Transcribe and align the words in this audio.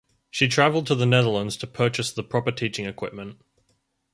She 0.31 0.47
travelled 0.47 0.87
to 0.87 0.95
the 0.95 1.05
Netherlands 1.05 1.55
to 1.57 1.67
purchase 1.67 2.11
the 2.11 2.23
proper 2.23 2.51
teaching 2.51 2.87
equipment. 2.87 3.37